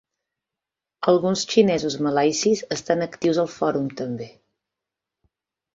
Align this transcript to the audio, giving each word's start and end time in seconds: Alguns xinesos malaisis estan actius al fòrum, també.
Alguns 1.11 1.43
xinesos 1.51 1.97
malaisis 2.07 2.65
estan 2.79 3.07
actius 3.09 3.45
al 3.45 3.53
fòrum, 3.59 3.89
també. 4.03 4.33